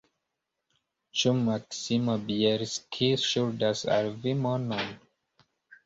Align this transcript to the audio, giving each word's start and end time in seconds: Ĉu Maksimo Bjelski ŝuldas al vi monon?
Ĉu 1.23 1.33
Maksimo 1.41 2.17
Bjelski 2.31 3.13
ŝuldas 3.29 3.87
al 4.01 4.13
vi 4.27 4.39
monon? 4.45 4.95